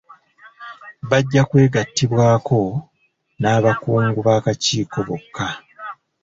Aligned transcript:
Bajja 1.09 1.41
kwegatiibwaako 1.49 2.59
n'abakungu 3.41 4.19
b'akakiiko 4.27 4.99
bokka. 5.07 5.47